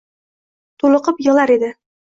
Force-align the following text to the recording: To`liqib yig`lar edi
To`liqib 0.85 1.23
yig`lar 1.27 1.57
edi 1.59 1.75